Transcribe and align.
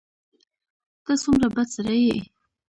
ته 1.03 1.13
څومره 1.23 1.47
بد 1.55 1.67
سړی 1.75 1.99
یې! 2.09 2.19